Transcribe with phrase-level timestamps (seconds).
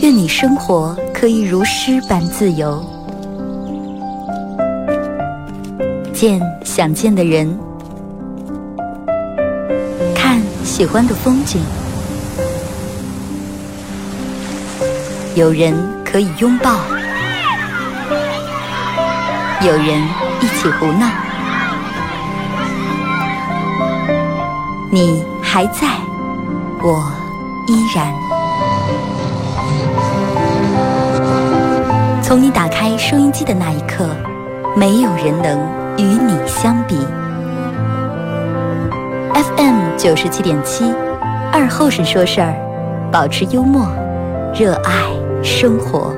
[0.00, 2.82] 愿你生活可以如诗般自由，
[6.14, 7.58] 见想见的人，
[10.14, 11.60] 看喜欢的风景。
[15.34, 16.80] 有人可以拥抱，
[19.60, 19.86] 有人
[20.40, 21.06] 一起胡闹。
[24.88, 25.88] 你还在，
[26.80, 27.12] 我
[27.66, 28.14] 依然。
[32.22, 34.08] 从你打开收音机的那一刻，
[34.76, 35.58] 没有人能
[35.96, 36.96] 与你相比。
[39.34, 40.94] FM 九十七点七，
[41.52, 42.54] 二后生说事儿，
[43.10, 43.88] 保持幽默，
[44.54, 44.92] 热爱
[45.42, 46.14] 生活。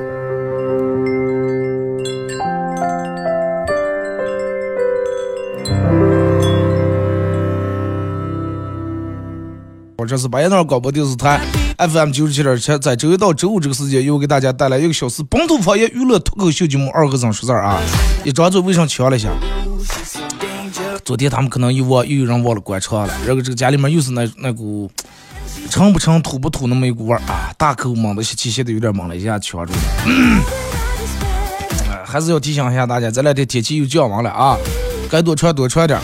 [10.01, 11.39] 我这是白杨广播电视台
[11.77, 17.79] FM 九十七点七，在周一到周五这个时间，又给大家带来一个小时本土方言娱乐脱口秀节目《二和尚说事儿》啊！
[18.25, 19.29] 一张嘴为啥呛了一下？
[21.05, 24.89] 昨天他们可能又忘，又有人忘了关窗了，然后这个家里面又是那那股
[25.69, 27.53] 沉不沉、土不土那么一股味儿啊！
[27.55, 29.79] 大口猛的吸气，吸的有点猛了，一下呛住了。
[32.03, 34.57] 还是要提醒一下大家，这两天天气又降温了啊，
[35.11, 35.99] 该多穿多穿点。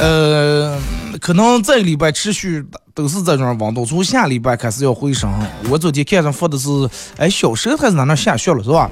[0.00, 0.76] 呃，
[1.20, 5.28] 可能这个礼拜持续都是这种温度，从下礼拜开始要回升。
[5.68, 6.68] 我昨天看上发的是，
[7.16, 8.88] 哎，小舌还是哪那下雪了是吧？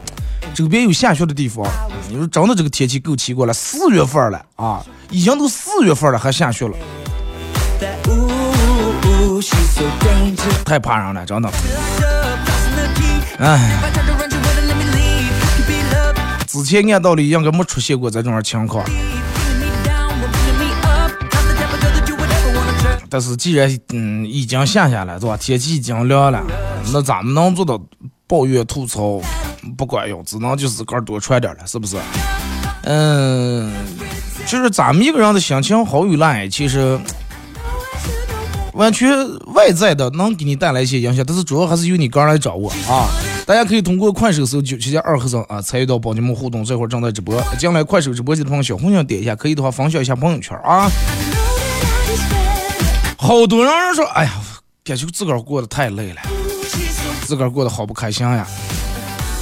[0.53, 1.64] 周边有下雪的地方，
[2.08, 6.75] 你说真的这个天气够奇怪了，四月份了啊，已经都四月份了还下雪了，
[10.64, 11.48] 太怕人了，真的。
[13.39, 13.78] 哎，
[16.48, 18.84] 之前按道理应该没出现过这种情况。
[23.12, 25.36] 但是既然嗯已经下下来是吧？
[25.36, 26.42] 天气已经凉了，
[26.94, 27.78] 那咱们能做到
[28.27, 29.20] 抱怨吐槽
[29.77, 31.98] 不管用，只能就是自个儿多穿点了，是不是？
[32.84, 33.70] 嗯，
[34.46, 36.98] 就是咱们一个人的心情好与烂，其实
[38.72, 39.11] 完全
[39.52, 43.06] 外在的能给你带来一些影响，但是主要还是由你个人来掌握啊。
[43.45, 47.39] 大家可以通过快手搜九七加二和尚啊，参与到帮你们互动，这会儿正在直播。
[47.58, 50.90] 进来快手直播间的朋友，小红心点一下，可以的话分享一下朋友圈啊。
[53.22, 54.33] 好多人说，哎呀，
[54.83, 56.20] 感觉自个儿过得太累了，
[57.24, 58.44] 自个儿过得好不开心呀。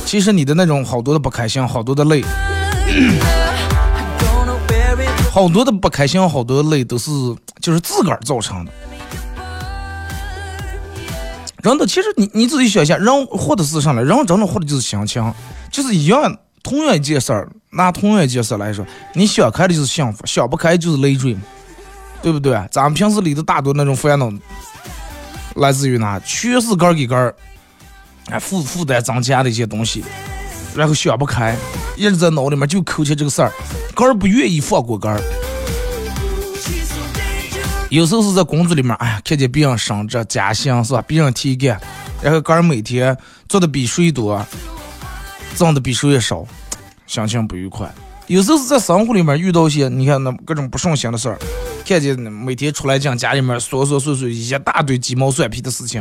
[0.05, 2.23] 其实你的那种好多的不开心，好多的累，
[5.33, 7.11] 好多的不开心，好多的累，都是
[7.63, 8.73] 就是自个儿造成的。
[11.63, 14.05] 人的其实你你自己想一下，人活的是啥呢？
[14.05, 15.33] 人真的活的就是心情，
[15.73, 21.41] 就是一样，同样一件事儿，拿同样一件事来说，你想开的就是幸福，想不开就是累赘嘛。
[22.23, 22.61] 对不对？
[22.71, 24.31] 咱们平时里头大多那种烦恼，
[25.57, 26.21] 来自于哪？
[26.21, 27.35] 全是根儿给根儿，
[28.31, 30.05] 哎，负负担增加的一些东西，
[30.77, 31.57] 然后想不开，
[31.97, 33.53] 一直在脑里面就扣起这个事儿，
[33.95, 35.21] 根儿不愿意放过根儿。
[37.89, 41.03] 有时候是在工作里面，哎呀，看见别人升职加薪是吧？
[41.07, 41.81] 别人提干，
[42.23, 43.17] 然后根儿每天
[43.49, 44.47] 做的比谁多，
[45.57, 46.47] 挣的比谁少，
[47.07, 47.93] 心情不愉快。
[48.29, 51.39] 有时候是在生活里面遇到一些，你看那各种不顺心的事儿。
[51.91, 56.01] 看见每天出来讲家里面琐琐碎碎一大堆鸡毛蒜皮的事情，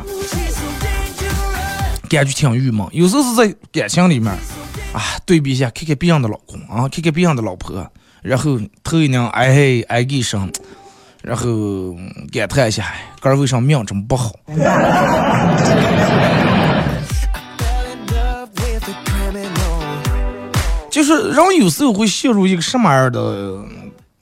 [2.07, 2.87] 感觉挺郁闷。
[2.91, 4.31] 有时候是在感情里面，
[4.93, 7.91] 啊，对比一下，看看别人的老公啊，看看别人的老婆，
[8.21, 10.51] 然后头一娘哎嘿哎一声，
[11.23, 11.95] 然后
[12.31, 14.31] 感叹一下，个儿为啥命这么不好？
[20.91, 23.57] 就是人有时候会陷入一个什么样的？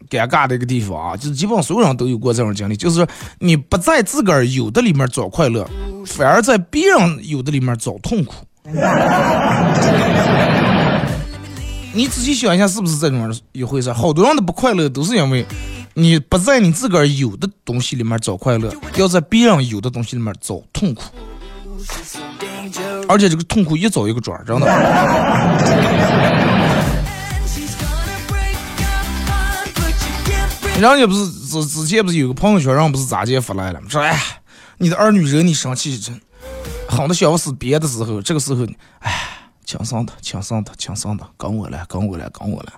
[0.10, 3.06] 尴尬的一个地方啊，就是基本上所有人都有过这种经历，就是
[3.40, 5.68] 你不在自个儿有的里面找快乐，
[6.06, 8.34] 反而在别人有的里面找痛苦。
[11.94, 13.92] 你仔细想一下，是不是这种一回事？
[13.92, 15.46] 好多人的不快乐都是因为
[15.96, 21.02] 你不在你自个儿有的东西里面找快乐，要在别人有的东西里面找痛苦，
[23.08, 24.68] 而且这个痛苦一找一个准儿，真的。
[30.78, 33.82] 人家不是之之前不是有个朋友圈，人不是咋接发来了？
[33.90, 34.16] 说哎，
[34.78, 36.22] 你的儿女惹你生气，真
[36.88, 38.64] 狠的想死别的时候，这个时候，
[39.00, 39.12] 哎，
[39.66, 42.74] 轻松的，轻松的，轻松的，跟我来，跟我来，跟我来。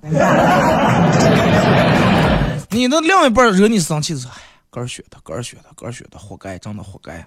[2.69, 7.25] 你的另一半惹你生气的时候，哎，个儿血的，个儿血的，个儿血的，活该，真的活该，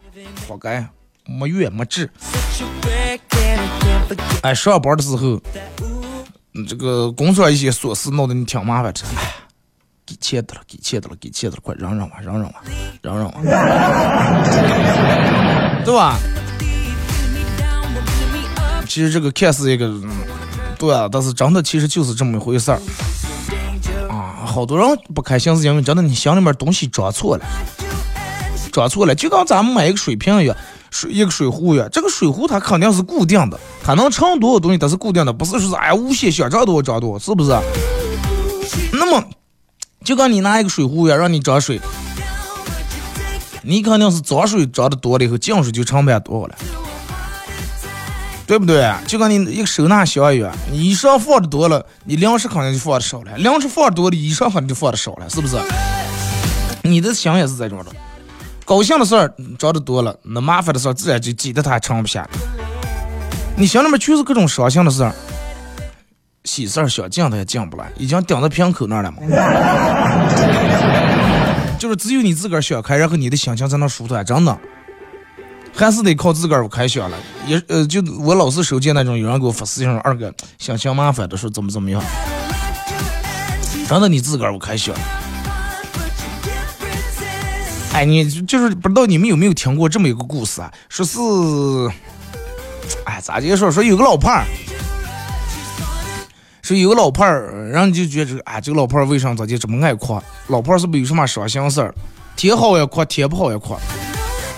[0.48, 0.88] 活该，
[1.26, 2.10] 没缘没智。
[4.40, 5.38] 哎，上班的时候。
[6.68, 9.34] 这个工作一些琐事闹得你挺麻烦真的，哎，
[10.04, 12.62] 给钱的了，给钱的了，给钱的了，快让让吧，让让吧，
[13.00, 13.40] 让让 吧，
[15.84, 16.16] 对吧？
[18.88, 19.90] 其实这个看似一个，
[20.78, 22.80] 对啊，但是真的其实就是这么一回事儿
[24.10, 24.44] 啊。
[24.44, 27.44] 好多人不开心是因为真的你心里面东西装错了，
[28.70, 30.56] 装错了，就跟咱们买一个水瓶一样。
[30.90, 37.58] 水一个水壶呀，这个水壶它肯定是固定的，它能盛多少东西它是固定的，不是说是哎无限想装多少装多少，是不是？
[38.92, 39.24] 那么，
[40.04, 41.80] 就跟你拿一个水壶一样，让你装水，
[43.62, 46.54] 你肯定是脏水装的多了以后，净水就盛不下多了，
[48.46, 48.92] 对不对？
[49.06, 55.56] 就跟你一个收纳箱一样，你衣裳放的多了，你粮食肯定就放的少了，粮食放多了，衣裳肯定就放的少了，是不是？
[56.82, 57.92] 你的心也是这种的。
[58.64, 62.28] 高兴的事儿找的多了，那麻烦的事儿自然就挤得他盛不下。
[63.56, 65.14] 你心里面全是各种伤心的事儿，
[66.44, 69.18] 喜事儿想进他也进不来，已经顶到瓶口那儿了嘛。
[71.78, 74.56] 就是只有你自个儿想开，然后你的心情才能舒坦，真的，
[75.74, 77.16] 还是得靠自个儿我开想了。
[77.46, 82.00] 也呃，就我老是收见那种有人给我发私信二哥心情麻烦的说怎么怎么样，
[83.88, 84.94] 真的你自个儿我开想。
[87.94, 90.72] 哎，你就是不知道你们有没有听过这么一个故事啊？
[90.88, 91.18] 说是，
[93.04, 93.70] 哎，咋接说？
[93.70, 94.44] 说有个老胖儿，
[96.62, 100.20] 说有个老伴儿，然后就觉得，啊，这个老伴儿为啥咋就这么爱哭？
[100.46, 101.92] 老伴儿是不是有什么伤心事儿？
[102.36, 103.76] 天好也哭，天不好也哭。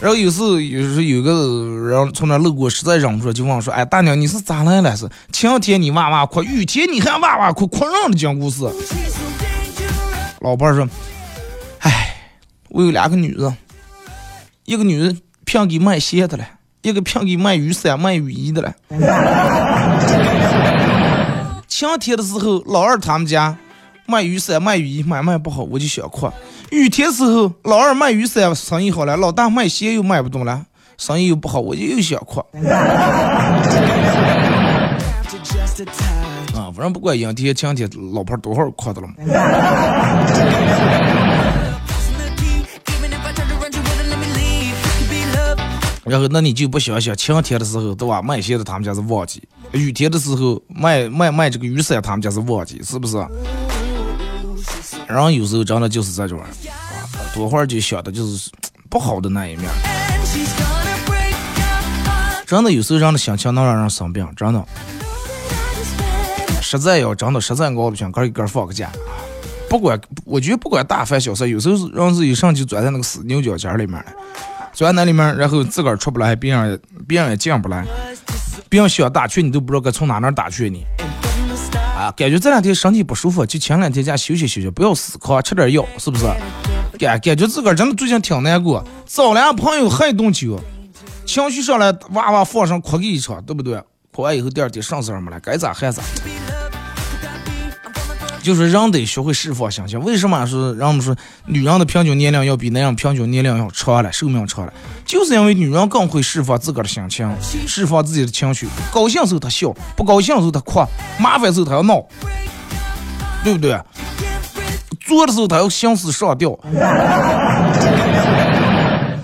[0.01, 4.95] 然后有时有时有个人从那路过，实在忍不住就问说：“哎，大娘，你是咋来了？
[4.95, 8.69] 是晴天你哇哇哭，雨天你还哇哇哭，哭人了讲故事。”
[10.41, 10.87] 老伴儿说。
[11.79, 12.17] 哎
[12.69, 13.57] 我有两个女人，
[14.67, 16.45] 一个女人骗给卖鞋的了，
[16.83, 18.75] 一个骗给卖雨伞、卖雨衣的了。
[21.77, 23.57] 晴天的时候，老二他们家
[24.07, 26.29] 卖雨伞、卖雨衣买卖不好，我就想哭；
[26.71, 30.67] 雨天时候，老二卖雨伞生意好了，老大卖鞋又卖不动了，
[30.97, 32.39] 生意又不好，我就又想哭。
[36.55, 39.15] 啊，反正不管阴天晴天，老婆多少哭的了嘛。
[46.05, 48.21] 然后，那你就不想想晴天的时候，对吧？
[48.21, 49.41] 卖鞋的他们家是旺季；
[49.73, 53.17] 雨天的时候，卖卖卖这个雨伞，他们家是旺季，是不是？
[55.07, 56.47] 然后有时候真的就是这种，啊，
[57.35, 58.51] 多会儿就想的就是
[58.91, 59.71] 不好的那一面。
[62.47, 64.63] 真的有时候人的心情能让人生病，真的。
[66.61, 68.91] 实在要真的实在熬不行，哥一哥放个假。
[69.69, 74.07] 不管我觉得不管大凡小事，有时候人是一上去钻在那个死牛角尖里面了。
[74.75, 77.87] 钻那里面，然后自个儿出不来，别人别人也进不来，
[78.69, 80.85] 别人想打去你都不知道该从哪哪打去你。
[81.97, 86.25] 啊，感觉这两天身体不舒服，就前两天家休息休息，不要死扛，吃点药，是不是？
[86.99, 90.61] 感感觉自个儿真的最近挺难过，找俩朋友喝一顿酒，
[91.25, 93.81] 情绪上来哇哇放声哭个一场，对不对？
[94.13, 96.03] 哭完以后第二天啥事儿没了，该咋还咋。
[98.45, 99.99] 就是人得学会释放心情。
[100.01, 104.73] 为什么说人们说女人的平均年龄要比男人平均年龄要长了，寿命长了？
[105.07, 107.27] 就是因为女人更会释放自个儿的心情，
[107.67, 108.69] 释放自己的情绪。
[108.93, 110.85] 高兴时候她笑，不高兴时候她哭，
[111.19, 112.05] 麻烦时候她要闹，
[113.43, 113.81] 对不对？
[115.01, 116.51] 做的时候她要心思上吊。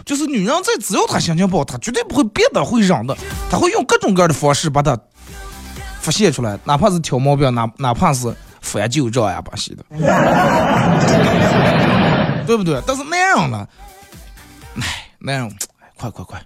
[0.07, 3.15] 就是女人在只要她心情不好，她绝对不会憋的，会忍的，
[3.51, 4.99] 她会用各种各样的方式把它
[6.01, 8.35] 发泄出来，哪怕是挑毛病，哪哪怕是。
[8.61, 9.85] 翻旧账呀，把戏的，
[12.47, 12.81] 对不对？
[12.87, 13.69] 但是男人了？
[14.77, 14.83] 哎，
[15.19, 15.51] 男人，
[15.97, 16.41] 快快快，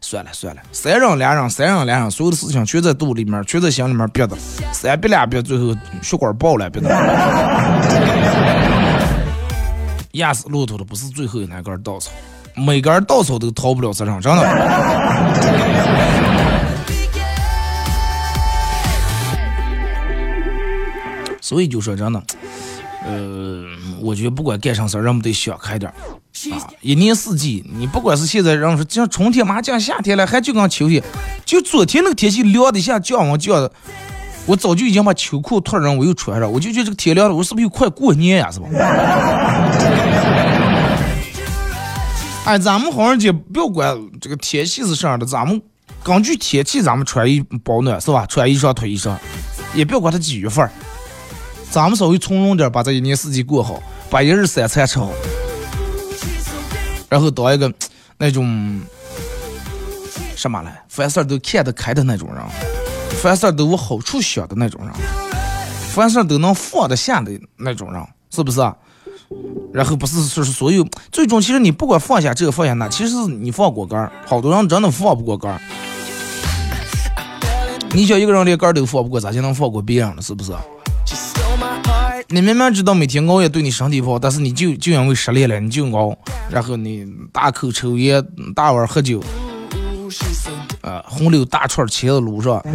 [0.00, 4.36] 算了算了，三人两人，三人两人，所有的事情全在肚里面，全在心里面憋的，
[4.72, 6.88] 三憋两憋，最后血管爆了，憋的。
[10.12, 12.10] 压死骆驼的不是最后那根稻草，
[12.54, 14.42] 每根稻草都逃不了这场，真的。
[21.48, 22.22] 所以就说真的，
[23.06, 23.64] 呃，
[24.02, 25.94] 我觉得不管干啥事儿，人们得想开点儿
[26.52, 26.68] 啊。
[26.82, 31.02] 一年四季，你不管是现在人说像春天马上降夏天了，还就跟秋天，
[31.46, 33.72] 就昨天那个天气凉的下降温降的，
[34.44, 38.50] 我早就已经把秋裤脱上，我又穿上，我就觉得这个天凉了，我是不是又快过年呀？
[38.50, 38.68] 是吧？
[42.44, 45.62] 哎，咱们好像姐不要管这个天气是啥样的，咱们
[46.04, 48.26] 根据天气咱们穿衣保暖是吧？
[48.26, 49.16] 穿衣裳脱衣裳，
[49.74, 50.70] 也不要管它几月份儿。
[51.70, 55.10] 咱们稍微从容点，把这一年四季过好，把一日三餐吃好，
[57.08, 57.72] 然后当一个
[58.16, 58.80] 那种
[60.34, 62.42] 什么嘞，凡事都看得开的那种人，
[63.22, 64.92] 凡事都往好处想的那种人。
[65.92, 68.60] 凡事都能放得下的那种人，是不是？
[69.72, 75.60] 然后不是说是所有，最终其实你不管放下这个放下那，其实是你放过杆儿，好多人真的放不过杆儿。
[77.92, 80.22] 你想一个人连杆儿都放不过，咋就能放过别人了？
[80.22, 80.52] 是不是？
[82.28, 86.16] 你明明知道每天熬夜对你身体不好，但是你就就因为失恋了，你就熬，
[86.50, 88.22] 然后你大口抽烟，
[88.54, 89.22] 大碗喝酒，
[90.82, 92.62] 呃，红柳大串骑在路上，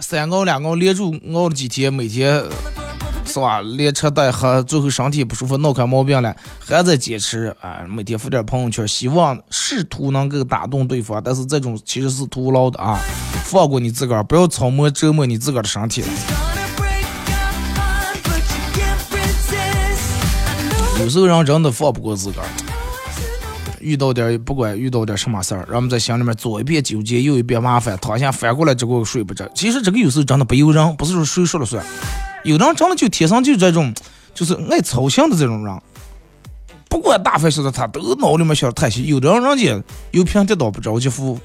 [0.00, 2.42] 三熬两熬连住熬了几天，每天
[3.32, 3.62] 是吧？
[3.62, 6.36] 连吃带喝，最后身体不舒服，闹开毛病了，
[6.66, 7.80] 还在坚持啊！
[7.88, 13.00] 每天发点朋友圈，希望试图能够打动对方，但是这种其实是徒劳的啊！
[13.44, 16.08] 放过你自个儿，不要操磨折磨你自个儿的身体了。
[21.00, 22.46] 有时候人真的放不过自个儿，
[23.82, 29.46] 遇到点不管遇到点什么事儿，让我们在心里面左一遍纠结，右一遍麻烦，躺下反过来这个睡不着。
[29.54, 31.84] 其实这个有时候真的不由人，不是说谁说了算。
[32.44, 33.92] 有的人真的就天生就这种，
[34.34, 35.78] 就是爱操心的这种人，
[36.88, 39.06] 不管大凡小的，他都脑里面想的太细。
[39.06, 41.38] 有的人人家有平跌倒不着急扶，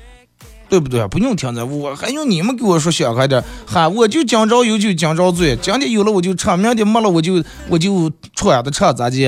[0.70, 1.08] 对不对？
[1.08, 9.27] 不用听着，我还用你们给我说想开点，哈，我就讲着有就讲着嘴，今天有了我就吃，明天没了我就我就穿的吃，咋地？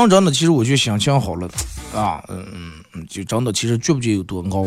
[0.00, 1.46] 人真的，其实我觉得心情好了，
[1.94, 2.44] 啊，嗯
[2.94, 4.64] 嗯，就真的其实觉不觉有多熬。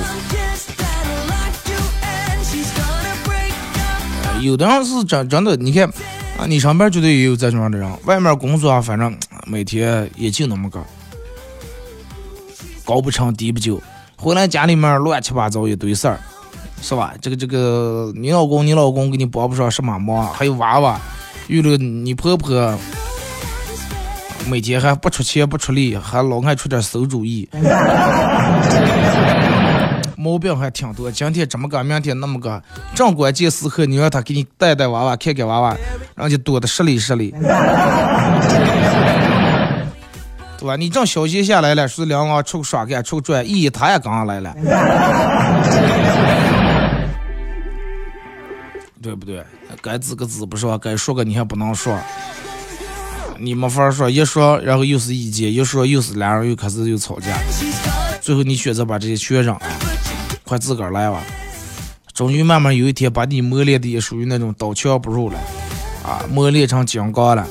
[4.42, 5.88] 有的人是真真的，你看
[6.38, 9.18] 啊，你上班绝对也有这种样的人，外面工作啊，反正
[9.48, 10.80] 每天也就那么个，
[12.84, 13.82] 高不成低不就，
[14.18, 16.20] 回来家里面乱七八糟一堆事儿，
[16.82, 17.16] 是吧？
[17.20, 21.00] 这个这个，你老公你老公给你帮不上什么忙，还有娃娃，
[21.48, 22.78] 有了你婆婆。
[24.48, 27.50] 每天还不出钱不出力，还老爱出点馊主意，
[30.16, 31.12] 毛病还挺多。
[31.12, 32.62] 今天这么个，明天那么个，
[32.94, 35.76] 正关键时刻你让他给你带带娃娃，看看娃娃，
[36.16, 37.32] 人家多的是礼是礼，
[40.58, 40.76] 对吧？
[40.78, 44.56] 你正消息下来了，说两个出个耍干出去转，咦，他也刚上来了，
[49.02, 49.44] 对不对？
[49.82, 51.98] 该滋个滋不说，该说个你还不能说。
[53.40, 57.38] 你没法说，一说然后又是意见，一说又是两人又开始又吵架，
[58.22, 59.62] 最后你选择把这些全扔了，
[60.44, 61.22] 快自个儿来吧。
[62.14, 65.38] 终于慢慢有一天把你磨练的也属于那种刀枪不入了，
[66.04, 67.46] 啊，磨练成金刚了。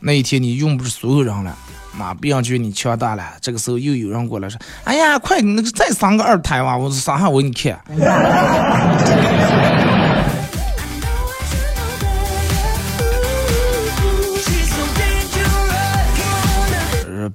[0.00, 1.54] 那一天你用不着所有人了，
[1.92, 3.22] 妈，别人觉你强大了。
[3.42, 7.78] 这个时候又有人过来说：“哎呀，快那个再生个二胎吧，我生下我给你看。”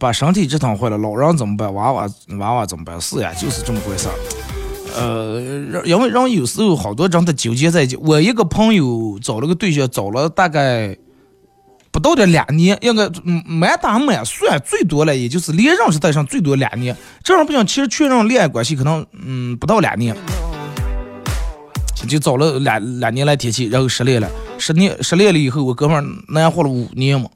[0.06, 1.74] 把身体折腾坏了，老人怎么办？
[1.74, 2.08] 娃娃
[2.38, 3.02] 娃娃怎么办？
[3.02, 4.08] 是呀，就是这么回事。
[4.96, 5.42] 呃，
[5.84, 7.88] 因为人有时候好多人他纠结在。
[8.00, 10.96] 我一个朋友找了个对象，找了大概
[11.90, 13.10] 不到的两年，应该
[13.48, 16.96] 满打满算最多了，也就是连认识带上最多两年。
[17.24, 20.16] 这样不行，其实确认恋爱关系可能嗯不到两年，
[22.08, 24.30] 就找了两两年来天气，然后失恋了。
[24.60, 27.28] 失恋失恋了以后，我哥们儿那样活了五年嘛。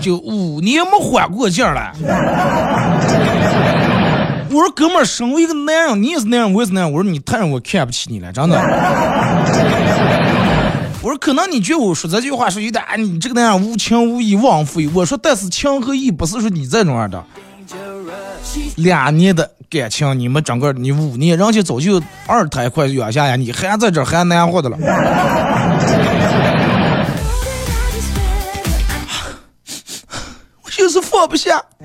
[0.00, 1.92] 就五年没缓过劲儿了。
[4.48, 6.92] 我说哥们儿，身为一个男人，你也是男人，我也是男人。
[6.92, 8.56] 我说你太让我看不起你了，真的。
[11.02, 14.88] 我说可能你觉得我说这句话是有点，你这个男人无情无义枉费。
[14.94, 17.22] 我说但是情和义不是说你这种样的。
[18.76, 24.78] 两年的感情，你们整个你五年，人家早就二胎快养下呀，你还在这还难活的了。
[30.96, 31.58] 就是放不下。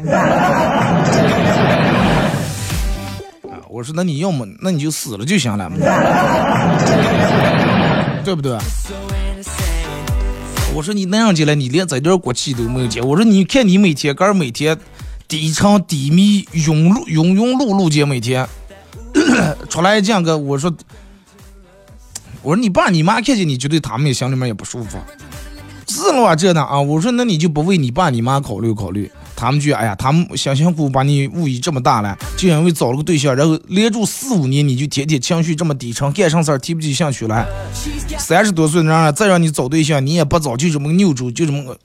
[3.43, 5.69] 啊我说那你要么那你就死了就行了，
[8.23, 8.57] 对不对？
[10.73, 13.05] 我说你那样进来，你连这点骨气都没有见。
[13.05, 14.77] 我说你看你每天干每天
[15.27, 18.47] 低沉低迷庸碌庸庸碌碌姐每天
[19.67, 20.73] 出来见个，我说
[22.41, 24.97] 我说你爸你妈看见你，绝对他们也心里面也不舒服。
[26.01, 26.81] 是了这呢啊！
[26.81, 29.11] 我说那你就不为你爸你妈考虑考虑？
[29.35, 37.47] 他们就哎呀，他们辛辛苦苦把你物育这么大了，就因为找了个对象，然后连住四五年，你就天天情绪这么低沉，干上事儿提不起兴趣来。
[38.17, 41.77] 三十多岁的人了再让你找对象，你也不找，就这么个扭住，就这么个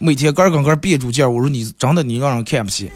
[0.00, 1.28] 每天干干干憋住劲儿。
[1.28, 2.90] 我说你真的你让人看不起。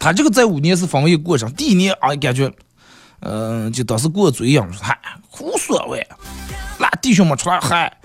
[0.00, 2.50] 他这个在五年是防卫过程，第一年啊感觉，
[3.20, 4.98] 嗯，就当时过嘴瘾，嗨，
[5.40, 6.04] 无所谓。
[7.00, 7.92] 弟兄们出来嗨。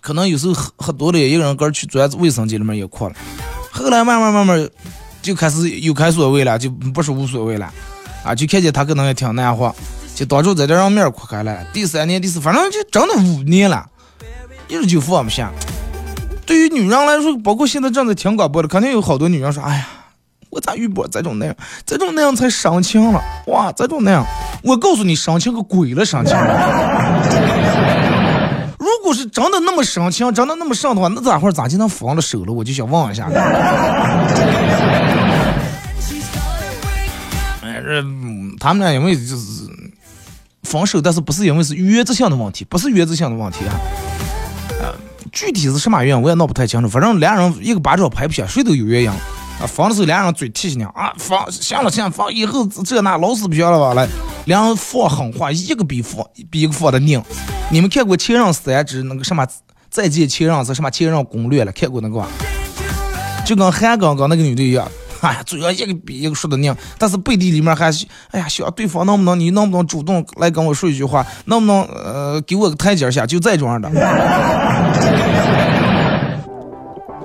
[0.00, 3.14] 可能有时候喝喝多了，一个人个去钻卫生间里面也哭了。
[3.70, 4.68] 后来慢慢慢慢
[5.22, 7.72] 就开始有开所谓了，就不是无所谓了，
[8.24, 9.72] 啊，就看见他可能也挺难活，
[10.14, 11.64] 就当初在这让面哭开了。
[11.72, 13.86] 第三年、第四，反正就整了五年了，
[14.66, 15.50] 一直就放不下。
[16.44, 19.88] 对于女人来说，包括现在正在听广播的，肯定有好多女人说：“哎呀，
[20.52, 21.56] 我咋遇不这种那样？
[21.86, 24.22] 这种那样才伤情了，哇，这种那样。”
[24.62, 26.36] 我告诉你，伤情个鬼了，伤情。
[28.78, 32.52] 如果是真的那么伤情，真的那么伤的话，那咋会咋就能放了手了？
[32.52, 33.30] 我就想问一下。
[37.62, 38.04] 哎，这
[38.60, 39.66] 他们俩因为就是
[40.64, 43.72] 分手，但是不是因为是原则性的问题，不是原则性的问题啊。
[45.32, 49.10] 具体是什么原因我也闹不太清楚，反正俩人一个巴掌拍不响，谁都有原因。
[49.60, 53.94] 啊，放的时候俩人嘴提醒你啊，放行了行，放以后这那老死不行了吧？
[53.94, 54.08] 来，
[54.46, 57.22] 两人放狠话，一个比放比一个放的拧。
[57.70, 59.46] 你们看过《前任三之那个什么
[59.88, 61.72] 再见前任》是什么《前任攻略》了？
[61.72, 62.26] 看过那个吧？
[63.44, 64.86] 就跟韩刚刚那个女的一样，
[65.20, 73.90] 哎呀，嘴上一个比一个说的拧，但是背地里面还是哎呀，想对方能不能，你能不能主动来跟我说一句话，能不能呃给我个台阶下，就这种样的。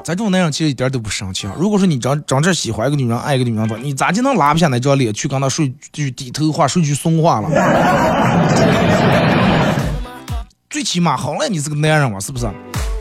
[0.07, 1.53] 咱这种男人其实一点都不生气啊。
[1.59, 7.49] 如果说你真真正喜欢一个女人，爱一个女人的话，你咋就能拉不下那张脸去跟她说句低头话，说句怂话了？
[10.69, 12.49] 最起码好赖你是个男人嘛，是不是？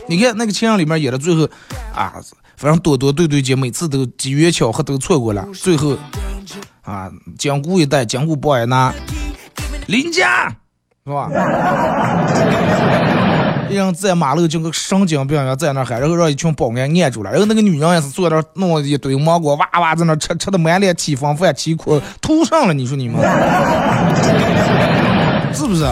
[0.09, 1.47] 你看那个《情人》里面演的最后
[1.95, 2.11] 啊，
[2.57, 5.95] 反正多多对对姐，每次都机缘巧合都错过了，最后
[6.83, 7.09] 啊，
[7.39, 8.93] 江固一带，江固不挨拿，
[9.85, 10.53] 林家
[11.05, 11.29] 是吧？
[13.69, 17.31] 一人在马路就跟神经病一样在那喊，然后让一群保安按住了。
[17.31, 22.73] 然后那个女人也是坐那弄一堆芒果，哇哇在那吃，吃的满脸起风饭，起哭吐上了。
[22.73, 23.19] 你说你们
[25.53, 25.85] 是不是？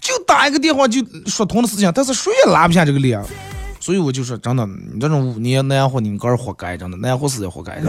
[0.00, 3.20] 就打一个电话就说通的事情，但是谁也拉不下这个脸。
[3.80, 7.80] 所以我就说，真的，你这种五年难活，你个人活该，真的难活死也活该。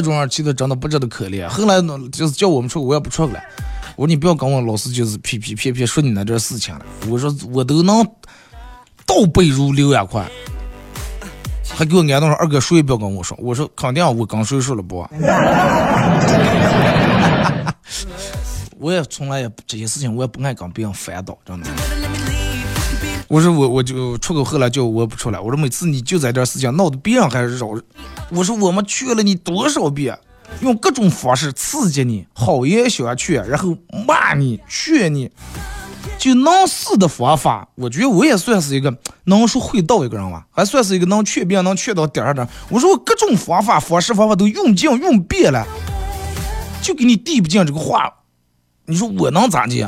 [0.00, 1.46] 这种人其实真的不值得可怜。
[1.48, 3.40] 后来呢，就是叫我们出，我也不出了。
[3.96, 6.84] 我说你不要跟我老是就是批批偏偏说你那点事情了。
[7.08, 8.04] 我说我都能
[9.06, 10.28] 倒背如流呀，快！
[11.76, 13.36] 还给我安顿说二哥谁也不要跟我说。
[13.40, 15.06] 我说肯定我跟谁说了不？
[18.78, 21.66] 我也从来也这些事情我也不爱跟别人烦叨，真的。
[23.28, 25.40] 我说我我就出口后来就我不出来。
[25.40, 27.68] 我说每次你就在这事情闹得别人还绕。
[28.30, 30.18] 我说我们劝了你多少遍，
[30.60, 35.30] 用各种方式刺激你，好言相劝，然后骂你劝你，
[36.18, 37.68] 就能死的方法。
[37.74, 42.46] 我觉得我也算是一个能说会道一个人吧，还算是一个能劝别人能劝到点儿的。
[42.68, 45.66] 我说我各种方法方式方法都用尽用遍了，
[46.82, 48.12] 就给你递不进这个话。
[48.86, 49.82] 你说我能咋地？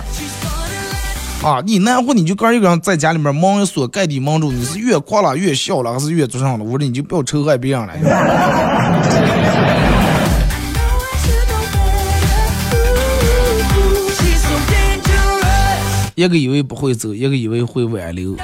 [1.43, 6.65] 啊，你难活你就个一个人在家里面蒙一锁盖地蒙住，你是越哭了越笑了还是越做上了？
[6.65, 7.95] 我说你就不要仇害别人了。
[16.17, 18.35] 一个以为不会走，一个以为会挽留。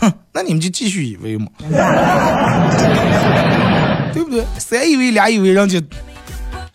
[0.00, 1.46] 哼，那你们就继续以为嘛，
[4.12, 4.44] 对不对？
[4.58, 5.82] 三以为俩以为人家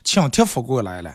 [0.03, 1.11] 请帖发过来了。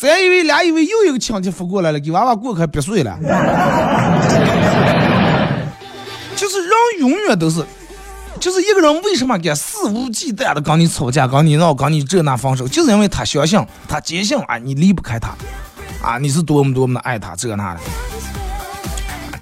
[0.00, 3.18] 三以为俩以为又一个亲戚发过来了，给娃娃过开别墅了。
[6.34, 7.62] 就是人永远都是，
[8.40, 15.34] 就是一个人为什么敢肆无忌惮的跟你吵架、跟你闹、跟你这那分手，就是因为他相信、他坚信啊，你离不开他，
[16.02, 17.80] 啊，你是多么多么的爱他这那的。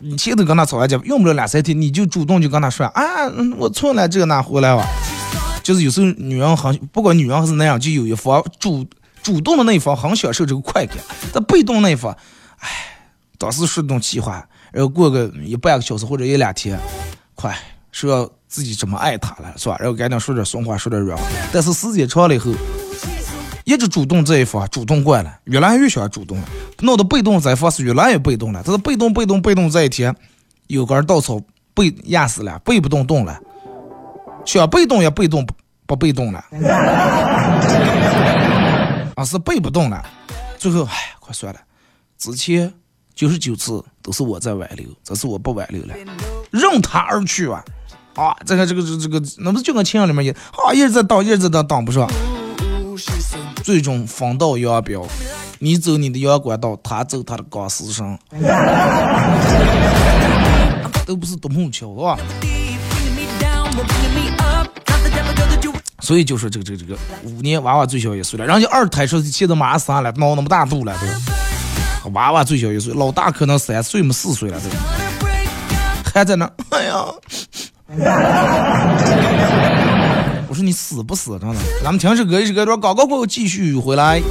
[0.00, 3.04] 你现在跟他吵完架，用不了两三天，你就主动就跟他说啊，
[3.58, 4.84] 我错了，这那回来吧。
[5.62, 8.84] 就是有时候女人很，不管女人还是男人，就有一方主。
[9.28, 10.96] 主动的那一方很享受这个快感，
[11.34, 12.16] 但被动那一方，
[12.60, 12.68] 哎，
[13.36, 16.78] 当时说动气话，然后过个一半个小时或者一两天，
[17.34, 17.54] 快
[17.92, 19.76] 说自己怎么爱他了，是吧？
[19.80, 21.24] 然后赶紧说点怂话，说点软话。
[21.52, 22.50] 但是时间长了以后，
[23.64, 26.48] 一直主动这一方主动惯了，越来越想主动了，
[26.80, 28.62] 闹得被动这一方是越来越被动了。
[28.64, 30.16] 这是被动被动被动这一天，
[30.68, 31.38] 有根稻草
[31.74, 33.38] 被压死了，背不动动了，
[34.46, 35.46] 想被动也被动
[35.86, 36.42] 不被动了。
[39.18, 40.00] 啊，是背不动了，
[40.58, 41.58] 最后，哎，快算了，
[42.16, 42.72] 之前
[43.16, 45.94] 九十九次都是我在挽留，这次我不挽留了，
[46.52, 47.64] 任他而去吧。
[48.14, 52.08] 啊，这个这个这这个，那不就跟情人里面一，啊，一直在挡，一直在挡挡不上，
[53.64, 55.04] 最终分道扬镳，
[55.58, 58.16] 你走你的阳关道，他走他的钢丝绳，
[61.04, 62.16] 都不是独木桥，是吧？
[66.08, 70.96] 所以就说这个这个这个五年娃娃最小一岁了，人家二胎说现在马上三了，闹那么大肚了
[72.02, 74.70] 都，娃娃最小一岁，老大可能三岁么四岁了都，
[76.10, 77.04] 还在那，哎呀，
[80.48, 81.56] 我说你死不死真的？
[81.84, 84.22] 咱们听首歌，一首歌段，广告过后继续回来。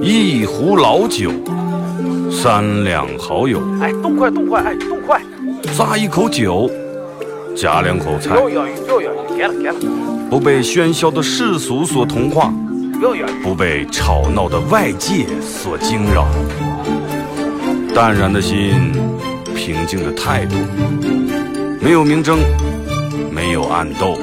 [0.00, 1.30] 一壶老酒，
[2.30, 3.60] 三两好友。
[3.80, 5.22] 哎，动快动快，哎，动快！
[5.76, 6.68] 咂一口酒，
[7.54, 8.34] 夹两口菜。
[8.36, 9.74] 给了给了。
[10.28, 12.52] 不被喧嚣的世俗所同化，
[13.42, 16.26] 不被吵闹的外界所惊扰。
[17.94, 18.92] 淡然的心，
[19.54, 20.56] 平静的态度，
[21.80, 22.38] 没有明争，
[23.30, 24.18] 没有暗斗。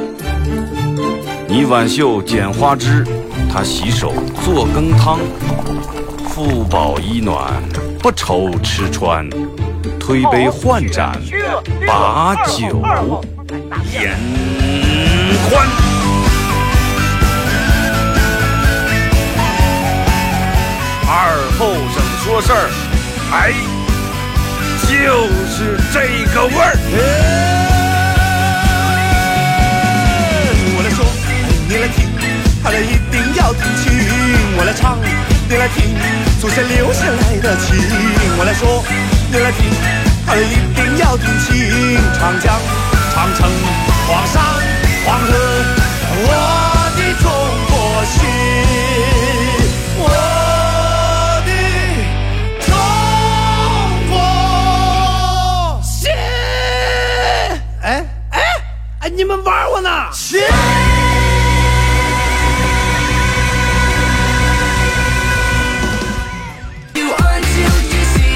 [1.51, 3.03] 你挽袖剪花枝，
[3.51, 4.13] 他洗手
[4.45, 5.17] 做羹汤。
[6.35, 7.51] 不饱衣暖，
[7.97, 9.27] 不愁吃穿，
[9.99, 11.19] 推杯换盏，
[11.87, 12.83] 把酒
[13.91, 14.15] 言
[15.49, 15.67] 欢。
[21.07, 22.69] 二后生说事儿，
[23.33, 23.53] 哎，
[24.83, 25.97] 就是这
[26.31, 27.58] 个味儿。
[31.69, 32.09] 你来听，
[32.63, 33.93] 他一定要听清。
[34.57, 34.97] 我来唱，
[35.47, 35.95] 你来听。
[36.41, 37.77] 祖先留下来的情，
[38.39, 38.83] 我来说，
[39.31, 39.69] 你来听，
[40.25, 41.95] 他一定要听清。
[42.17, 42.59] 长江、
[43.13, 43.47] 长城、
[44.07, 44.41] 黄山、
[45.05, 45.27] 黄河，
[46.25, 46.27] 我
[46.97, 47.29] 的中
[47.69, 48.17] 国心，
[49.99, 50.09] 我
[51.45, 51.49] 的
[52.65, 52.73] 中
[54.09, 54.17] 国
[55.83, 56.09] 心。
[57.83, 57.85] 哎
[58.31, 58.41] 哎
[59.01, 60.09] 哎，你们玩我呢？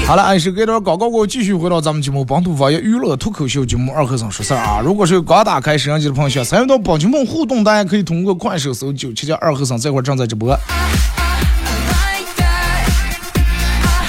[0.06, 4.80] 好了，按时给点广告过后，继续回到咱们节目《本土方言娱乐脱口秀》节目二和尚说事儿啊！
[4.84, 10.54] 如果是刚打开摄像机的朋友，想参与到宝节目互动，大家可以通过快手搜九七七二和尚，这会儿正在直播。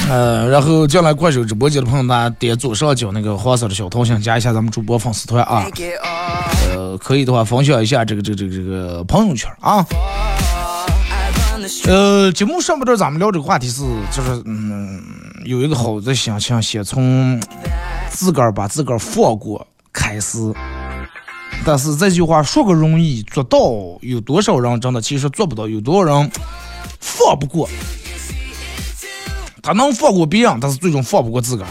[0.10, 5.66] 呃，然后进来快手直播间的朋友，大家点左上角那个黄色的小头像，加一下咱们主播粉丝团啊。
[6.70, 9.86] 呃，可以的话分享一下这个这个这个这个朋友圈啊。
[11.86, 13.82] 呃，节目上半段咱们聊这个话题是，
[14.12, 15.02] 就是嗯，
[15.46, 17.40] 有一个好的心情，先从
[18.10, 20.40] 自个儿把自个儿放过开始。
[21.64, 23.60] 但是这句话说个容易，做到
[24.02, 25.68] 有多少人真的其实做不到？
[25.68, 26.32] 有多少人
[27.00, 27.70] 放不过？
[29.62, 31.70] 他能放过别人，但是最终放不过自个儿。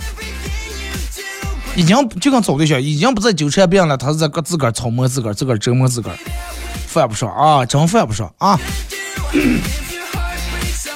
[1.74, 6.16] 已经就跟找对象，已经不再纠缠别人了，他是在个自个儿操磨自个儿，自个儿折磨自个儿，
[6.87, 8.56] 犯不上啊，真犯不上啊。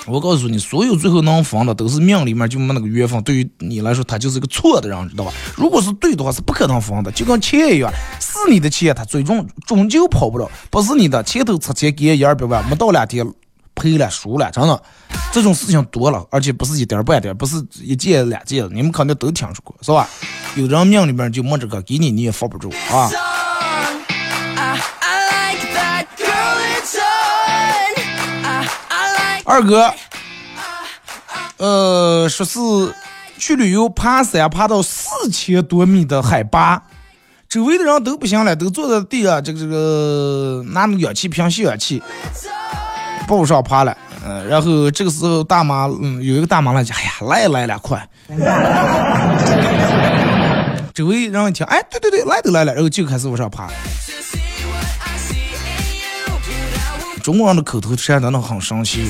[0.09, 3.23] 我告诉你，所有最后能分的都是命里面就没那个缘分。
[3.23, 5.33] 对于你来说，他就是个错的人，知道吧？
[5.57, 7.12] 如果是对的话，是不可能分的。
[7.12, 13.27] 就跟钱一样，是你的钱，他最终终究跑不了；不是你的，前头出钱给一二百万，没到两天
[13.75, 14.83] 赔了输了，真的。
[15.31, 20.09] 这种事情多了，而且不是一点半点，不是一件两件，你们肯定都听说过，是吧？
[20.57, 23.11] 有人命里面就没这个，给你你也防不住啊。
[29.48, 29.90] 二哥，
[31.56, 32.61] 呃，说是
[33.38, 36.82] 去旅游爬山，爬到四千多米的海拔，
[37.48, 42.02] 周围的人都不行了，都坐在地上，这个这个拿那个氧气瓶吸氧气，
[43.26, 43.96] 不上爬了。
[44.26, 48.06] 嗯，然后这个时候大妈，嗯，有一个大妈来讲，哎呀，来来了，快！
[50.92, 53.66] 周围人一听，哎，对对对，来都来了，然后就开始往上爬。
[57.18, 59.09] 中国人的口头禅真的很神奇，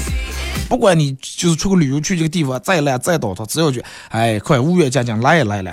[0.69, 5.73] 不管你就是出个旅游去这个地方再烂再倒腾，只要去，哎，快五月将近来也来了，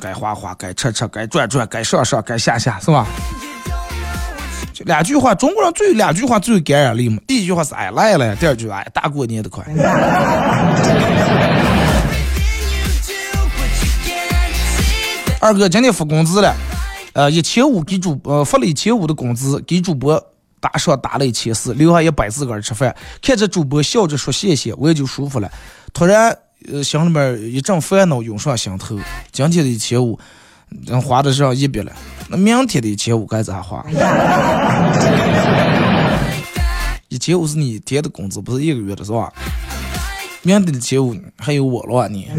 [0.00, 3.06] 该花花，该吃吃，该转转，该上上，该下下，是吧？
[4.72, 7.18] 就两句话，中国人最两句话最有感染力嘛。
[7.26, 9.64] 第一句话是哎来了，第二句哎大过年的快。
[15.40, 16.54] 二哥今天发工资了，
[17.12, 20.31] 呃，一千五给主呃发了一千五的工资给主播。
[20.62, 22.94] 打赏打了一千四，留下一百自个儿吃饭。
[23.20, 25.50] 看着主播笑着说谢谢，我也就舒服了。
[25.92, 26.38] 突然，
[26.72, 28.96] 呃，心里面一阵烦恼涌上心头。
[29.32, 30.16] 今天的一千五，
[30.86, 31.92] 人花的上一笔了。
[32.28, 33.84] 那明天的一千五该咋花？
[37.08, 39.32] 一千五是你一天的工资，不是一个月的，是吧？
[40.42, 42.28] 明天的一千五还有我了你。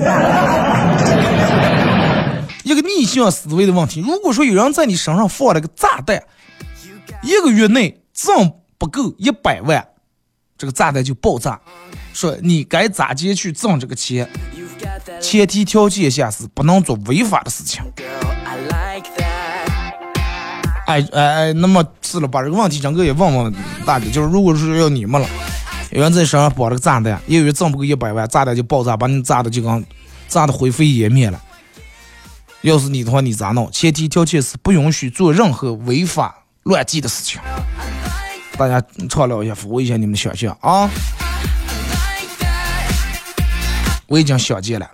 [2.63, 3.99] 一个逆向思维的问题。
[3.99, 6.23] 如果说有人在你身上放了个炸弹。
[7.21, 9.87] 一个月内挣不够一百万，
[10.57, 11.59] 这个炸弹就爆炸。
[12.13, 14.29] 说你该咋接去挣这个钱？
[15.19, 17.81] 前提条件下是不能做违法的事情。
[20.85, 23.53] 哎哎哎，那么是了，把这个问题整个也问问
[23.85, 25.27] 大家，就是如果是要你们了，
[25.91, 29.85] 有人在身上绑了个炸弹，因为挣不够一百万，炸弹就爆炸，把你炸的就跟
[30.27, 31.41] 炸的灰飞烟灭了。
[32.61, 33.71] 要是你的话，你咋弄？
[33.71, 37.41] 前提条件是不允许做任何违法乱纪的事情。
[38.57, 40.89] 大家畅聊一下，服务一下你们的想象啊！
[44.07, 44.87] 我已经想见了。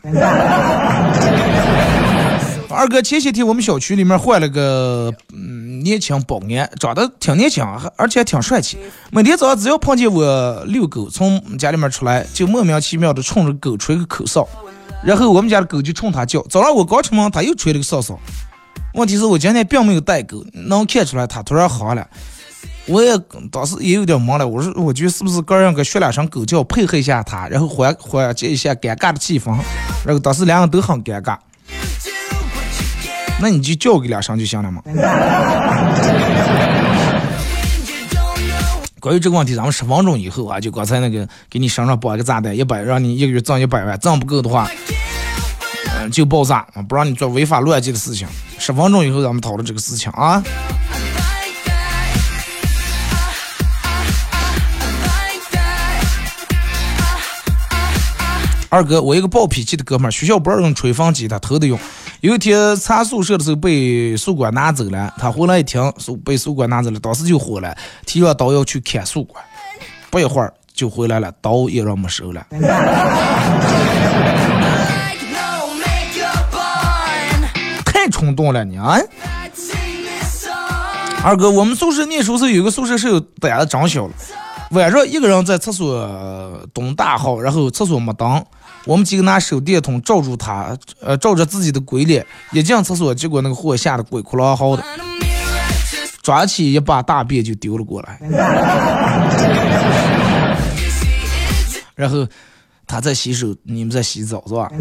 [2.69, 7.65] 二哥，前些天我们小区里面换了个嗯年轻保安，长得挺年轻，
[7.97, 8.77] 而且挺帅气。
[9.11, 14.47] 每天早上只要碰见我遛狗从家里面出来，就莫名其妙的冲着狗吹个口哨，
[15.03, 16.41] 然后我们家的狗就冲他叫。
[16.43, 18.17] 早上我刚出门，他又吹了个哨哨。
[18.93, 22.07] 问题是我今天并没有带狗，能看出来他突然好了。
[22.89, 23.15] 我也
[23.51, 29.55] 当时也有点懵了，我说我觉得是不是该让个学两声狗叫配合一下他，然后缓缓解一下尴尬的气氛。
[30.03, 31.37] 然后当时两个都很尴尬。
[33.39, 34.81] 那你就叫个两声就行了嘛。
[38.99, 44.69] 关于这个问题，咱们十分钟以后啊，就刚才那个给你身上绑一个炸弹，一百让你一个月挣一百万，挣不够的话，
[45.95, 48.27] 嗯，就爆炸，不让你做违法乱纪的事情。
[48.57, 50.43] 十分钟以后咱们讨论这个事情啊。
[58.69, 61.77] 二哥，我一个暴脾气的哥们儿，学校不让用吹风机，他偷着用。
[62.21, 69.43] 有一天查宿舍的时候被宿管拿走了，他回来一听，宿被宿管拿走了，当时就火了，提着刀要去砍宿管。
[70.11, 72.45] 不一会儿就回来了，刀也让没收了。
[77.85, 78.99] 太冲动了你啊！
[81.23, 84.13] 二哥，我们宿舍念书时候有个宿舍室友胆子长小了，
[84.71, 88.43] 晚上一个人在厕所蹲大号，然后厕所没灯。
[88.85, 94.83] 我们几个拿手电筒照住他，呃，照着自己的鬼脸，一进厕所，结果那个货吓得鬼哭狼嚎的，
[96.21, 98.19] 抓起一把大便就丢了过来。
[101.95, 102.25] 然后
[102.87, 104.69] 他在洗手，你们在洗澡是吧？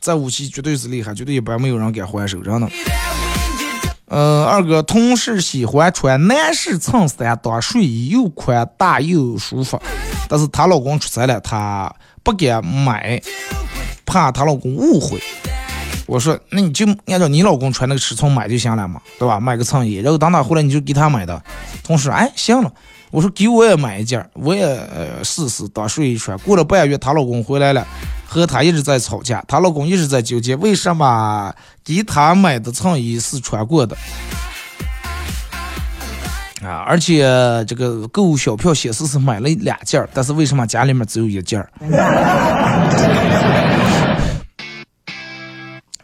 [0.00, 2.68] 在武器绝对是厉害，绝对一般没有人敢还手，真的。
[4.08, 9.80] 呃，二哥，同事喜欢穿男士衬衫当睡衣，又宽大又舒服。
[10.28, 11.92] 但是她老公出差了，她
[12.22, 13.20] 不敢买，
[14.04, 15.20] 怕她老公误会。
[16.06, 19.40] 我说，那你就按照你老公穿那个尺寸买就行了嘛，对吧？
[19.40, 21.42] 买个衬衣，然后等他回来你就给他买的。
[21.82, 22.72] 同事，哎，行了。
[23.10, 24.88] 我说给我也买一件，我也
[25.24, 26.38] 试试当睡衣穿。
[26.38, 27.84] 过了半月，她老公回来了。
[28.36, 33.96] 和她一直在吵架，她老公一直在纠结，为什么给她买的衬衣是穿过的
[36.62, 36.84] 啊？
[36.86, 37.24] 而且
[37.66, 41.66] 这个购物小票显示是买了两件但是为什么家里面只有一件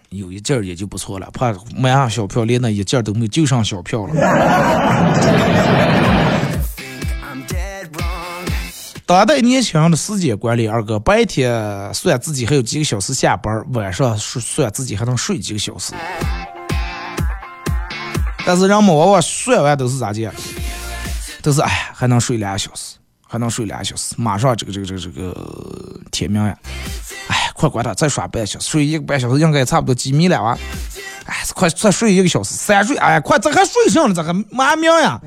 [0.09, 4.15] 有一件也就不错了，怕买上小票连那一件都没就上小票了。
[9.05, 15.93] 当代年轻人的时间管理，二哥白天算自己还有几个小时下班，晚上算自己还能睡几个小时。
[18.47, 20.31] 但是人们往往算完都是咋的？
[21.43, 26.57] 都是哎，还能睡两个小时，还能睡两个小时，马上这个这个这个这个天明呀！
[27.29, 30.57] 哎，快管他，再耍半小时，睡一个半小时应该差不多几米了啊！
[31.27, 34.15] 哎，快再睡一个小时，三睡，哎，快，这还睡上了？
[34.15, 35.21] 这还马明呀？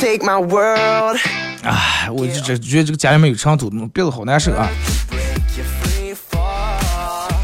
[0.00, 1.18] Take my world
[1.62, 4.68] 哎，我就这觉得这个家里面有长途，鼻子好难受啊。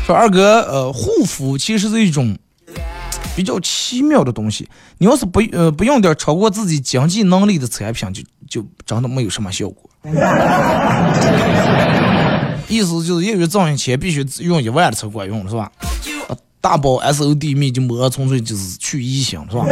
[0.07, 2.37] 说二哥，呃，护肤其实是一种
[3.35, 4.69] 比较奇妙的东西。
[4.99, 9.91] 你要是不呃不用点超过自己经济能力的产品，就就真的没有什么效果。
[12.69, 15.71] 意思就是，业余挣一千，必须用一万的才管用，是吧？
[16.61, 19.67] 大包 S O D 蜜就抹纯粹就是去异性，是吧？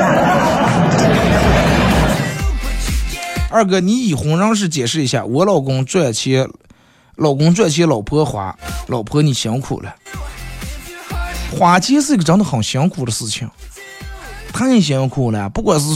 [3.52, 6.48] 二哥，你以婚人士解释一下，我老公赚钱，
[7.16, 9.94] 老公赚钱，老婆花，老婆你辛苦了。
[11.54, 13.46] 花钱是一个真的很辛苦的事情，
[14.54, 15.50] 太辛苦了。
[15.50, 15.86] 不管是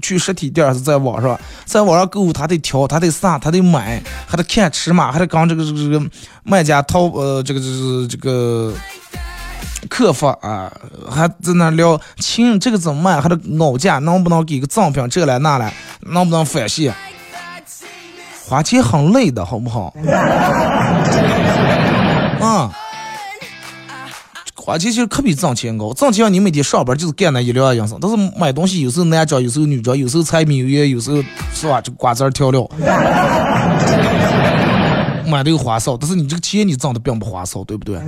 [0.00, 6.10] 去实体店还是在网上，在网上购物，他得挑，他得啥，他得买，还得看尺码，还得跟这个这个这个
[6.42, 8.72] 卖家淘，呃，这个这个这个。
[9.88, 10.72] 客服啊，
[11.10, 13.20] 还在那聊亲，这个怎么卖？
[13.20, 15.08] 还得闹价，能不能给个赠品？
[15.08, 16.94] 这来那来，能不能返现？
[18.46, 19.94] 花钱很累的，好不好？
[22.40, 22.70] 啊，
[24.54, 25.94] 花钱其实可比挣钱高。
[25.94, 31.22] 挣钱你每天上班就是干那一两样事，但是买东西有时候男装，有时候女装，有时候柴米油盐，有时候
[31.54, 31.80] 是吧？
[31.80, 32.68] 就瓜子调料，
[35.26, 37.98] 买的又花哨，但是你这个钱你挣的并不花哨，对不对？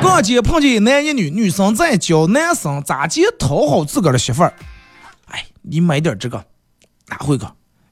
[0.00, 4.52] 逛街碰见一男一女，女生在教男生咋接讨好自个儿的媳妇儿。
[5.26, 6.42] 哎，你买点这个，
[7.08, 7.50] 拿回个，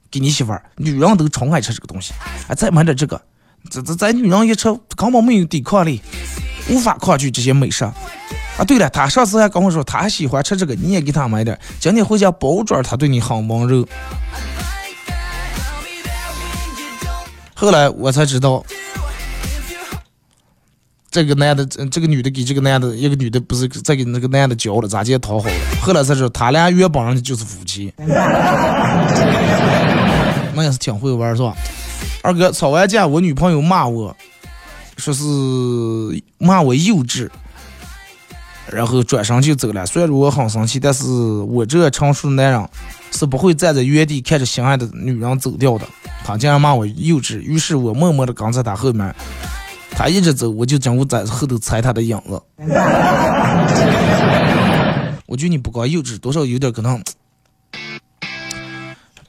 [0.09, 0.61] 给你媳妇儿。
[0.77, 2.13] 女人都宠爱吃这个东西。
[2.47, 3.21] 哎，再买点这个，
[3.69, 6.01] 这这咱女人一吃根本没有抵抗力，
[6.69, 7.85] 无法抗拒这些美食。
[7.85, 11.57] 啊，对了，他上次还跟我说他还喜欢吃这个，你也给他买点。
[11.79, 13.87] 今天回家保准他对你很温柔。
[17.59, 18.63] 后来我才知道。
[21.11, 25.55] 这个男的，这个女的给这个男的，一个女的不是在给那个男的教了咋接讨好了。
[25.81, 27.91] 后来才知道，他俩原本就是夫妻。
[30.53, 31.55] 那也是挺会玩是吧？
[32.21, 34.15] 二哥吵完架，我女朋友骂我，
[34.97, 35.23] 说是
[36.37, 37.27] 骂我幼稚，
[38.71, 39.85] 然后转身就走了。
[39.85, 42.69] 虽然我很生气，但是我这成熟的男人
[43.11, 45.85] 是不会站在原地看着心爱的女人走掉的。
[46.23, 49.15] 他竟然骂我幼稚，于是我默默的跟在他后面。
[49.91, 52.41] 他一直走，我就真我在后头踩他的影子。
[55.25, 57.01] 我觉得你不光幼稚，多少有点可能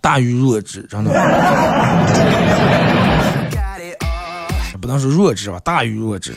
[0.01, 1.11] 大于弱智，真的。
[4.81, 6.35] 不能说弱智吧，大于弱智。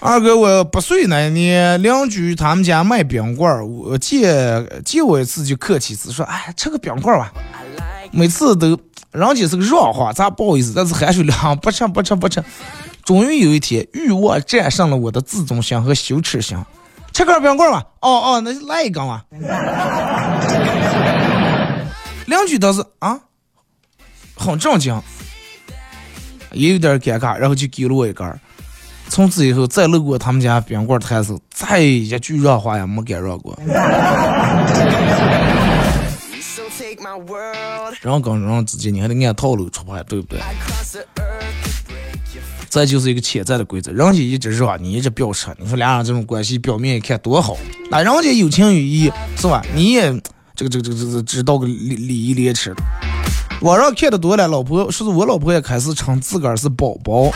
[0.00, 7.32] 二哥，我八岁那年，邻居他们家卖冰棍儿我见见我一次就客气次说：“哎，吃个冰棍儿吧。”
[8.12, 8.78] 每次都
[9.10, 12.42] 人家是个软话，咱不好意思，但是含水量不吃不吃不吃。
[13.04, 16.56] 终于有一天，欲望战胜了我的自尊心和羞耻心。
[17.12, 17.84] 吃根冰棍儿吧。
[18.00, 19.24] 哦哦，那就来一根吧。
[22.26, 23.20] 邻居倒是啊，
[24.36, 25.00] 很正经，
[26.52, 28.38] 也有点尴尬，然后就给了我一根儿。
[29.08, 33.56] 从此以后，再路过他们家冰棍摊时，再一句软话也没敢说过。
[38.00, 40.40] 人跟人之间，你还得按套路出牌，对不对？
[42.68, 47.56] 这就是一个潜在的规则，人家一直让你一直飙车，你说俩人这种关系表面一看多好，
[47.88, 49.64] 那人家有情有义是吧？
[49.74, 50.12] 你也
[50.56, 52.74] 这个这个这个这个知道个礼礼义廉耻。
[53.60, 57.30] 网上看的多了，老婆说是我老婆也开始称自个儿是宝宝，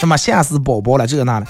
[0.00, 1.46] 什么吓死宝宝了这个那的，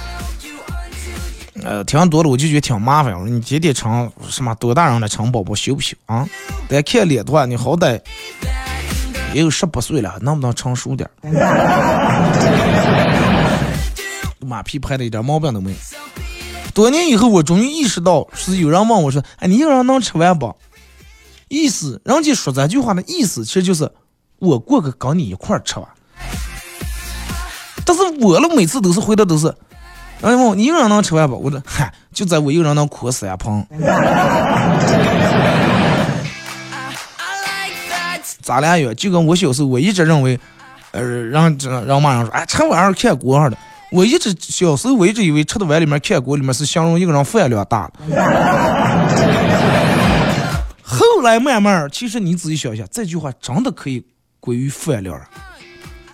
[1.63, 3.13] 呃，听多了我就觉得挺麻烦。
[3.15, 6.29] 我说你天天称什么多大人了成宝宝羞不羞啊？
[6.69, 8.01] 得看脸的话，你好歹。
[9.33, 11.09] 也有十八岁了，能不能成熟点？
[14.41, 15.77] 马屁拍的一点毛病都没有。
[16.75, 20.57] 多年以后，我终于意识到，是有人问我说：“哎，你一个人能吃完不？”
[21.47, 23.89] 意思，人家说这句话的意思，其实就是
[24.41, 25.89] 我过个跟你一块儿吃完。
[27.91, 29.47] 但是我了，每次都是回答都是，
[30.21, 31.37] 人家问我你一个人能吃完不？
[31.37, 33.67] 我说：“嗨，就在我一个人能哭三盆。”
[38.41, 40.39] 咱俩也，就跟我小时候，我一直认为，
[40.93, 43.59] 呃，让这让马上说，哎，吃碗上看锅上的。
[43.91, 47.91] 我一直小时候，我一直以为吃的碗里面看锅里面是形容一个人饭量大。
[50.81, 54.05] 后来慢慢，其实你仔细想一下，这句话真的可以
[54.39, 55.21] 归于饭量。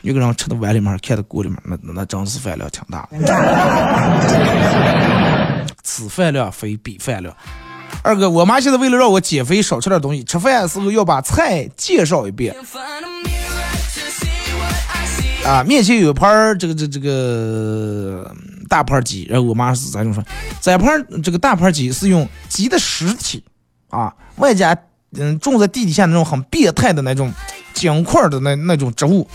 [0.07, 3.09] 一个人吃的碗里面看的锅里面，那那真是饭量挺大。
[5.83, 7.35] 此饭量非彼饭量。
[8.05, 12.55] 二哥，我妈现在为了让我减肥少吃点东西，吃饭的时候要把菜介绍一遍。
[15.45, 18.33] 啊，面前有一盘这个这这个
[18.69, 20.23] 大盘鸡，然后我妈是咋就说？
[20.61, 23.43] 这盘这个大盘鸡是用鸡的尸体
[23.91, 24.77] 啊，外加
[25.19, 27.33] 嗯种在地底下那种很变态的那种
[27.75, 29.29] 姜块的那那种植物，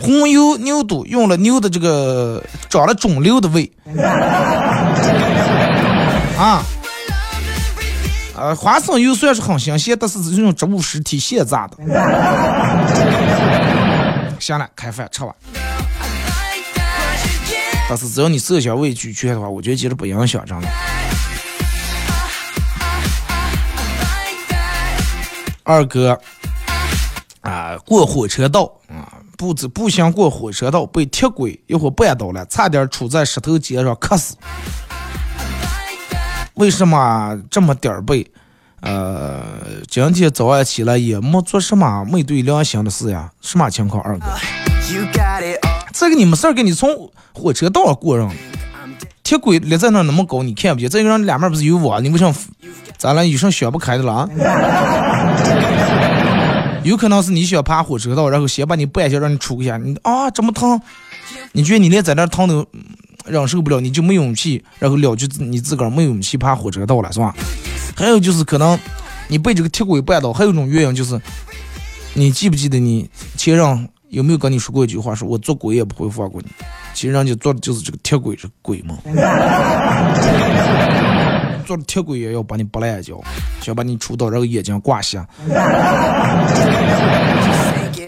[0.00, 3.70] 红油牛肚用了牛的这个长了肿瘤的胃
[6.38, 6.62] 啊。
[8.34, 11.76] 呃，花生油虽然是很新鲜，但是是用植物尸体现榨的。
[14.40, 15.34] 行了，开饭吃吧。
[17.86, 20.68] 但是只要你色香味俱全的话，我觉得其实不影响，真的。
[25.62, 26.18] 二哥
[27.42, 34.36] 啊，过火车道啊，步子步行过火车道，被铁轨一会绊倒了，差点杵在石头尖上磕死。
[36.56, 38.30] 为什么这么点儿背？
[38.82, 39.42] 呃，
[39.88, 43.30] 今天早上起来也没做什么没对良心的事呀？
[43.40, 44.26] 什么情况，二哥？
[45.94, 48.30] 这个你没事儿，给你从火车道上过上，
[49.22, 50.90] 铁轨立在那那么高，你看不见。
[50.90, 52.34] 这个人两面不是有网，你为什么
[52.98, 54.28] 咱俩有什么想不开的了啊？
[56.82, 60.80] 有可能是你想爬火车道，然后先把你绊一下，让你出一下，你啊这么疼，
[61.52, 62.66] 你觉得你连在那疼都
[63.26, 67.34] 忍受不了，你就没勇气，然后了就你自个儿没勇气爬火车道了，是吧？
[67.94, 68.78] 还有就是可能
[69.28, 71.20] 你被这个铁轨绊倒，还有一种原因就是，
[72.14, 76.48] 你记不记得你前任有没有跟你说过一句话，说我做鬼也不会放过你？
[76.94, 78.96] 其实人家做的就是这个铁轨这鬼嘛。
[81.60, 83.20] 做的铁轨也要把你扒烂脚，
[83.60, 85.26] 想把你杵倒，然后眼睛挂下。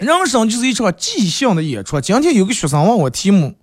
[0.01, 2.01] 人生就是一场即兴的演出。
[2.01, 3.53] 今天有个学生问我题目，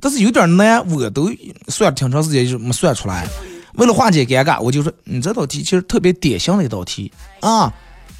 [0.00, 1.30] 但是有点难，我都
[1.68, 3.26] 算了挺长时间就没算出来。
[3.74, 7.10] 为了化解尴尬，我就说，你这道题其实特别典型的一道题
[7.40, 7.72] 啊，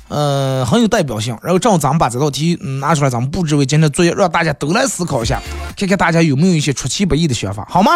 [0.09, 1.37] 呃，很有代表性。
[1.43, 5.43] 然后正好咱们把这道题拿出来，咱们布置为今天作业，让大家都来思考一下，
[5.77, 7.93] 看看大家有没有一些出其不意的想法，好吗？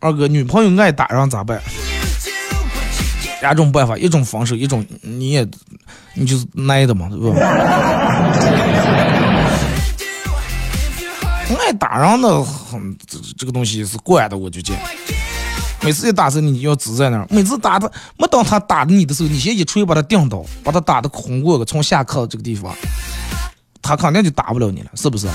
[0.00, 1.60] 二哥，女朋友爱打人咋办？
[3.42, 5.46] 两种办法，一种防守，一种你也
[6.14, 7.38] 你就是耐的嘛，对吧？
[11.60, 12.28] 爱打人的，
[13.06, 14.78] 这这个东西是惯的，我就见。
[15.82, 17.26] 每次一打时，你要指在那儿。
[17.28, 22.74] 每次打他，没等他打你的时候，你先一锤把他顶倒，把他打的空过个，从下颏这个地方，
[23.82, 25.28] 他肯定就打不了你了，是不是？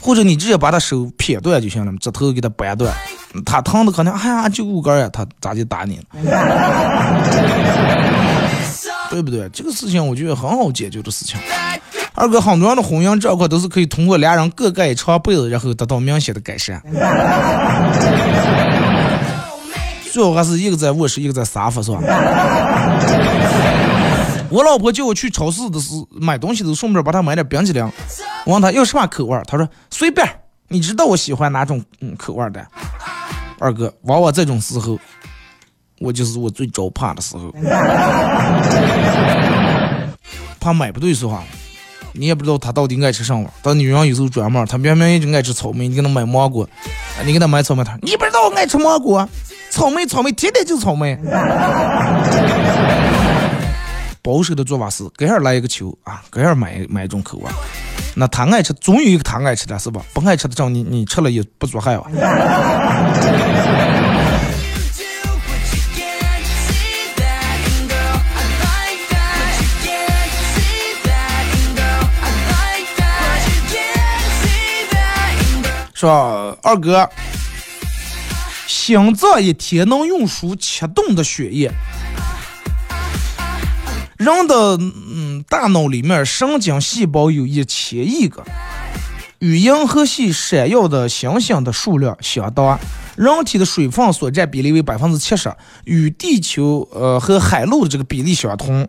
[0.00, 2.92] 或者你直接把他手撇断就行了，指头给他掰断，
[3.44, 6.04] 他疼的可能，哎呀，就骨根呀，他咋就打你了？
[9.10, 9.48] 对不对？
[9.50, 11.38] 这个事情我觉得很好解决的事情。
[12.14, 16.80] 二哥，很多人的婚姻状况都是可以通过两人各盖一床被子，然后得到明显的改善。
[20.12, 22.00] 最好还是一个在卧室，一个在沙发是吧。
[24.48, 27.82] 我老婆叫我去超市的时买东西，都顺便帮她买点冰淇淋。
[28.44, 30.28] 我问她要什么口味，她说随便。
[30.72, 32.64] 你知道我喜欢哪种嗯口味的？
[33.58, 34.96] 二哥，往往这种时候，
[35.98, 37.52] 我就是我最招怕的时候。
[40.60, 41.42] 怕买不对是吧？
[42.12, 43.52] 你也不知道他到底爱吃什么。
[43.62, 46.68] 但女人有时候专门，她明明一直爱吃草莓，你给她买芒果，
[47.24, 49.28] 你给她买草莓，她你不知道我爱吃芒果，
[49.70, 51.18] 草莓草莓天天就草莓。
[54.22, 57.50] 保守的做法是，给儿来一个球啊，给儿买买一种口味。
[58.14, 60.02] 那他爱吃，总有一个他爱吃的，是吧？
[60.12, 62.04] 不爱吃的，正你你吃了也不做害啊。
[75.94, 77.08] 说二哥，
[78.66, 81.70] 心脏一天能运输七吨的血液。
[84.20, 88.44] 人的嗯大脑里面神经细胞有一千亿个，
[89.38, 92.78] 与银河系闪耀的星星的数量相当。
[93.16, 95.50] 人体的水分所占比例为百分之七十，
[95.84, 98.86] 与地球呃和海陆的这个比例相同。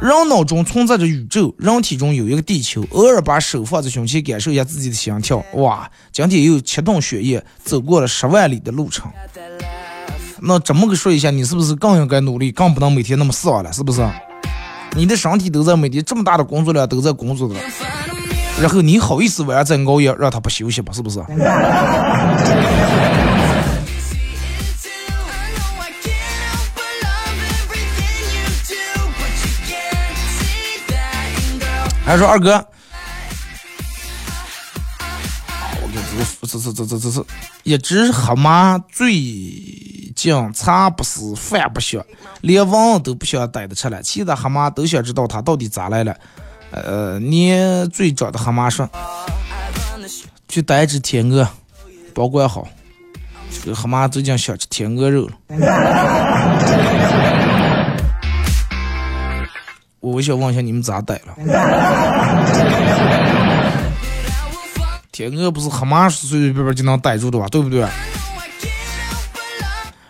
[0.00, 2.86] 人脑中存在着宇宙，人体中有一个地球。
[2.90, 5.44] 偶尔把手放在胸前，感受一下自己的心跳。
[5.54, 9.10] 哇，今天有七吨血液走过了十万里的路程。
[10.44, 14.04] 那这么个说一下，你是不是更应该努力，更不能每天那么死了，是不是？
[14.96, 17.54] 你的身体都在每天这么大的工作量都在工作的，
[18.60, 20.92] 然后你好意思晚上再熬夜让他不休息吧？
[20.92, 21.22] 是不是？
[32.04, 32.66] 还说二哥。
[36.42, 37.24] 这这这这这这，
[37.62, 39.14] 一只蛤蟆最
[40.14, 42.04] 近茶不思饭不想，
[42.42, 46.14] 连蚊都不想逮得出来，其他蛤蟆都想知道它到底咋来了。
[46.70, 47.54] 呃，你
[47.92, 48.88] 最长的蛤蟆说，
[50.48, 51.48] 去逮只天鹅，
[52.14, 52.68] 保管好。
[53.64, 55.32] 这个蛤蟆最近想吃天鹅肉了。
[60.00, 61.34] 我想问一下，你们咋逮了？
[65.12, 67.46] 天鹅不是黑马随随便便就能逮住的吧？
[67.48, 67.86] 对不对？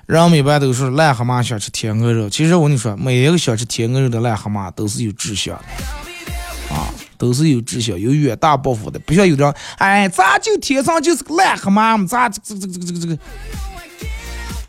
[0.07, 6.87] 人们一般都是癞蛤蟆想吃天鹅肉，其实我跟你说，每一个想吃天鹅肉的癞蛤蟆都是有志向的啊，
[7.19, 8.99] 都是有志向、有远大抱负的。
[9.01, 12.07] 不像有的人，哎，咋就天生就是个癞蛤蟆？
[12.07, 13.19] 咋这这这这这个这个？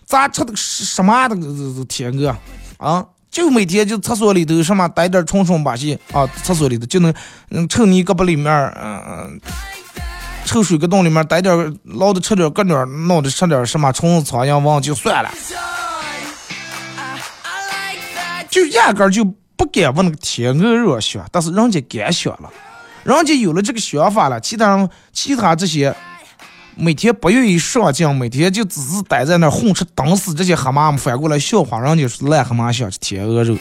[0.07, 2.35] 咋吃的什么的这这天鹅
[2.77, 3.05] 啊？
[3.29, 7.13] 就每天就厕所里头什么逮点虫虫把戏啊，厕所里头就能
[7.49, 9.41] 嗯瞅你胳膊里面嗯嗯。
[10.45, 15.31] 臭水沟洞里面逮点捞的吃点个点弄的吃点什么虫子苍蝇蚊就算了，
[18.49, 19.25] 就压根就
[19.55, 22.51] 不敢问那个天鹅肉想，但是人家敢想了，
[23.03, 25.95] 人家有了这个想法了，其他人其他这些
[26.75, 33.57] 每天不愿意上镜，每天就只是待在那儿混吃等死，这些蛤蟆们反过来笑话人家是癞蛤蟆想吃天鹅肉。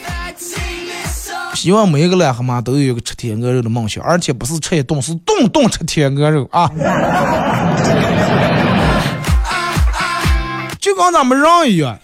[1.55, 6.69] 希望每一个癞蛤蟆都有一个吃天鹅肉的梦想，而且不是吃一顿，是顿顿吃天鹅肉啊！
[10.79, 11.97] 就跟咱们人一样，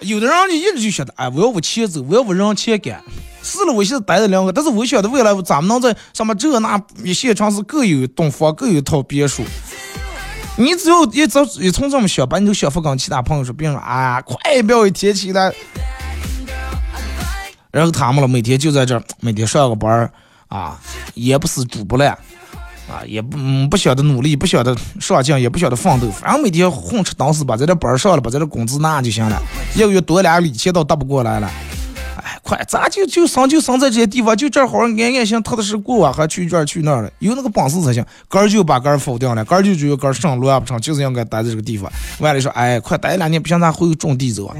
[0.00, 3.02] 有的人就一直就觉得，哎，我要往前走，我要往人前赶。
[3.42, 9.44] 是了，我现在待着两个，但是我晓得未来咱们能在什么这那一线城市各有栋房，各有一套别墅。
[10.58, 15.54] 你只要一走一从这么想，把你的想法跟其他朋友说，别人说啊，快不要一天起来。
[17.76, 20.10] 然后他们了，每天就在这儿，每天上个班儿
[20.48, 20.80] 啊，
[21.12, 22.10] 也不是煮不烂
[22.88, 23.36] 啊，也不
[23.70, 29.38] 不晓得努力，不晓得上进，也不晓得奋斗，反正每天混吃等死吧，把这班儿上了，把这工资拿就行了，
[29.74, 31.50] 一个月多俩礼钱都搭不过来了。
[32.24, 38.02] 哎，快，咱就就生就生在这些地方，就这好安安心踏踏实实过啊，还去这儿去那儿了，有那个本事才行。
[38.26, 41.92] 根儿就把哥儿否定了，根儿就觉得哥儿上路也不成，就是应该待在这个地方。
[42.20, 44.50] 完了说，哎，快待两年，不行咱回去种地走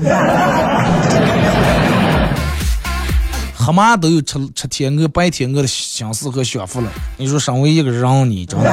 [3.67, 6.89] 他妈都有吃吃天鹅、白天鹅的心思和想法了。
[7.17, 8.65] 你说身为一个人，你真的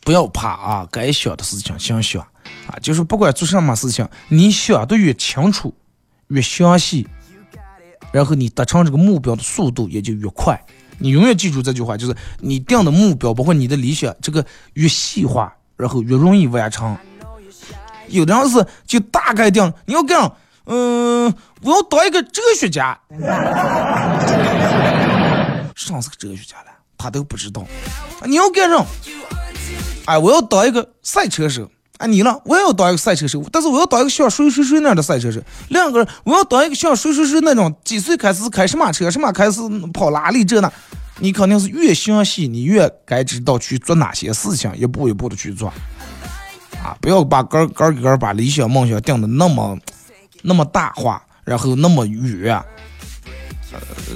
[0.00, 0.88] 不要怕啊！
[0.90, 2.20] 该想的事情先想
[2.66, 5.72] 啊，就是不管做什么事情，你想的越清楚、
[6.26, 7.06] 越详细，
[8.10, 10.60] 然后你达成这个目标的速度也就越快。
[10.98, 16.98] 你永远记住这句话，就是你定的目标，包括你的理想，这个越细化，然后越容易完成。
[18.08, 20.30] 有的人是就大概定，你要干，
[20.66, 21.32] 嗯，
[21.62, 22.98] 我要当一个哲学家，
[25.74, 27.64] 上是个哲学家了，他都不知道。
[28.24, 28.86] 你要干什？
[30.06, 31.70] 哎，我要当一个赛车手。
[31.98, 32.36] 哎，你呢？
[32.44, 35.40] 我也要当一个赛车手，但是我要当一个像谁谁谁那样的赛车手。
[35.68, 39.60] 两个人，我要当一个像谁谁谁那种几岁开始开什么车，什么开始
[39.92, 40.70] 跑拉力这那。
[41.20, 45.72] 你肯定是越详细，你越该知道去做哪些事情，一步一步的去做。
[46.84, 49.78] 啊，不要把根根儿根儿把理想梦想定的那么
[50.42, 52.62] 那么大化，然后那么远，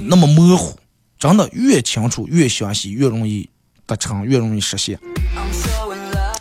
[0.03, 0.77] 那么模糊。
[1.17, 3.49] 真的越清楚越详细，越容易
[3.85, 4.97] 达成，越容易实现。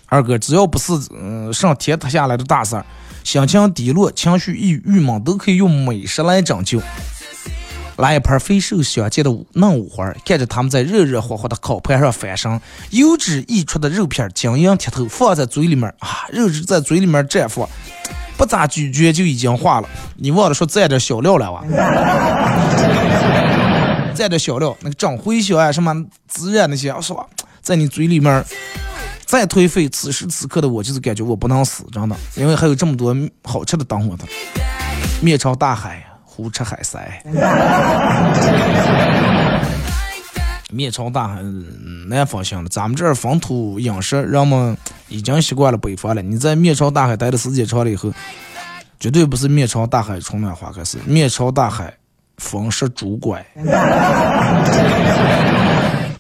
[0.06, 2.86] 二哥，只要不是嗯上天塌下来的大事儿，
[3.24, 6.80] 心情低落、情绪郁郁闷，都可以用美食来拯救。
[7.98, 17.68] 来一盘肥瘦相间的嫩五花，看着他们在热热火火的烤盘上翻身，油脂溢出的肉片晶莹剔透，放在嘴里面啊，肉质在嘴里面绽放，
[18.36, 19.88] 不咋咀嚼就已经化了。
[20.14, 21.64] 你忘了说蘸点小料了哇？
[24.14, 25.92] 蘸点小料，那个整茴香啊，什么
[26.32, 27.26] 孜然那些，是吧？
[27.60, 28.44] 在你嘴里面
[29.26, 34.24] 再颓废，此时此刻的我就是感觉我不能死，真的，因为还有这么多好吃的等我的，
[35.20, 36.04] 面朝大海。
[36.38, 37.20] 胡吃海塞，
[40.70, 41.42] 面朝大海，
[42.06, 42.70] 南方向的。
[42.70, 44.78] 咱们这儿风土饮食，人们
[45.08, 46.22] 已经习惯了北方了。
[46.22, 48.14] 你在面朝大海待的时间长了以后，
[49.00, 51.92] 绝对不是面朝大海春暖花开，是面朝大海
[52.36, 53.44] 风湿拄拐。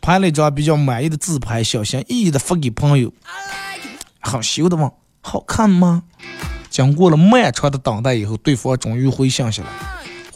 [0.02, 3.12] 拍了一张比较满意的自拍，小心翼翼的发给朋友，
[4.18, 4.90] 好羞的问：
[5.20, 6.02] 好看吗？
[6.68, 9.68] 经过了漫长的等待以后，对方终于回信息了。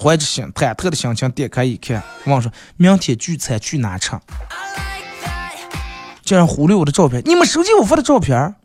[0.03, 4.11] 怀着心忐忑的心情点开一看，问说：“明天聚餐去哪吃？”
[6.25, 7.23] 竟然忽略我的照片。
[7.25, 8.57] 你们手机我发的照片，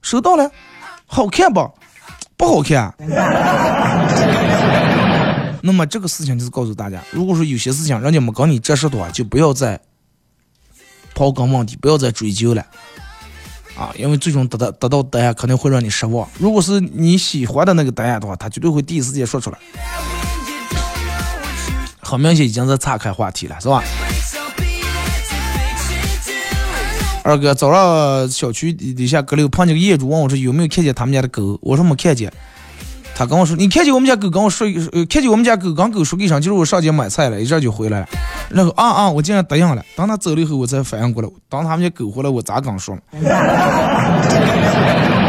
[0.00, 0.50] 收到了，
[1.06, 1.70] 好看不？
[2.36, 2.94] 不好看。
[5.62, 9.78] 那么这个事情就是告诉大家，如果说有些事情人家没跟你折实的话，就不要再
[11.14, 12.64] 刨根问底，不要再追究了
[13.76, 13.92] 啊！
[13.96, 16.26] 因为最终得到得到答案可能会让你失望。
[16.38, 19.58] 如果是你喜欢的那个答案的话，他绝对会第一时间说出来。
[22.10, 23.80] 很明显已经在岔开话题了，是吧？
[27.22, 32.32] 二哥，早上小区底下阁楼碰见个业主，问我说有没有看见他们家的狗，我说没看见。
[33.14, 38.08] 他跟我说，你看见我们家狗，跟我说，呃，看见我们家狗，跟狗说一声，就是我上街买菜了，一阵就回来了。
[38.48, 39.84] 然后啊啊，我竟然答应了。
[39.94, 42.98] 当他走了以后，我才反应过来，当他们家狗回来，我咋刚说？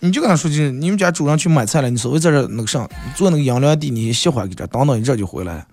[0.00, 5.66] 你就跟他说句，你们家主人去买菜了，你稍微在这那个上做那个养粮地，你歇会儿，给这等等一阵就回来了。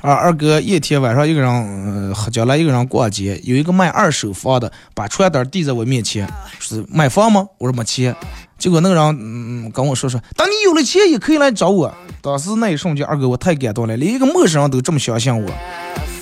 [0.00, 6.28] 啊，二哥，一天晚上一个人呃喝酒了，一个人逛街，有一个卖二手房的，把传单递在我面前，
[6.58, 7.46] 是买房吗？
[7.58, 8.14] 我说没钱。
[8.58, 11.94] 结果那个人嗯跟我说说，等你有了钱也可以来找我。
[12.20, 15.50] 当时那一瞬间，二哥我太感动了，连一个陌生人都这么相信我。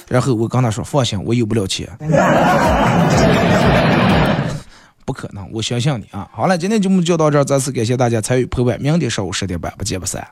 [0.09, 1.89] 然后我跟他说：“放心，我有不了钱。
[5.05, 6.29] 不可能，我相信你啊。
[6.33, 10.27] 好了，今天节目就到这儿，再次感谢大家参与陪伴，明天上午十点半不见不散。